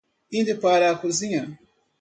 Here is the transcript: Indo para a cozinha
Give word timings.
Indo 0.31 0.53
para 0.63 0.85
a 0.89 0.97
cozinha 1.03 1.43